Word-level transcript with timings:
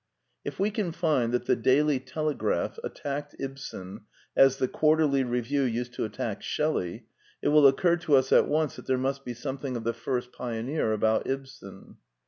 If 0.43 0.59
we 0.59 0.71
can 0.71 0.93
find 0.93 1.31
that 1.31 1.45
The 1.45 1.55
Daily 1.55 1.99
Tele 1.99 2.33
graph 2.33 2.79
attacked 2.83 3.35
Ibsen 3.37 4.01
as 4.35 4.57
The 4.57 4.67
Quarterly 4.67 5.23
Review 5.23 5.61
used 5.61 5.93
to 5.93 6.05
attack 6.05 6.41
Shelley, 6.41 7.05
it 7.43 7.49
will 7.49 7.67
occur 7.67 7.97
to 7.97 8.15
us 8.15 8.31
at 8.31 8.47
once 8.47 8.77
that 8.77 8.87
there 8.87 8.97
must 8.97 9.23
be 9.23 9.35
something 9.35 9.77
of 9.77 9.83
the 9.83 9.93
first 9.93 10.31
pioneer 10.31 10.91
about 10.91 11.27
Ibsen. 11.27 11.97